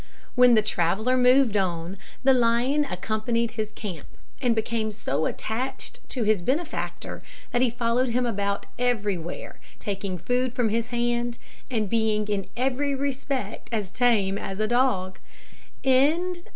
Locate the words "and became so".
4.41-5.27